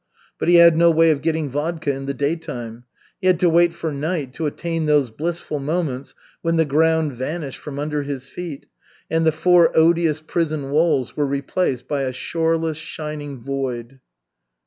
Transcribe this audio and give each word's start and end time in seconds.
But 0.39 0.49
he 0.49 0.55
had 0.55 0.75
no 0.79 0.89
way 0.89 1.11
of 1.11 1.21
getting 1.21 1.47
vodka 1.47 1.91
in 1.93 2.07
the 2.07 2.13
daytime. 2.15 2.85
He 3.19 3.27
had 3.27 3.39
to 3.41 3.47
wait 3.51 3.71
for 3.71 3.91
night 3.91 4.33
to 4.33 4.47
attain 4.47 4.87
those 4.87 5.11
blissful 5.11 5.59
moments 5.59 6.15
when 6.41 6.55
the 6.55 6.65
ground 6.65 7.13
vanished 7.13 7.59
from 7.59 7.77
under 7.77 8.01
his 8.01 8.25
feet 8.27 8.65
and 9.11 9.27
the 9.27 9.31
four 9.31 9.71
odious 9.77 10.19
prison 10.19 10.71
walls 10.71 11.15
were 11.15 11.27
replaced 11.27 11.87
by 11.87 12.01
a 12.01 12.13
shoreless, 12.13 12.77
shining 12.77 13.37
void. 13.43 13.99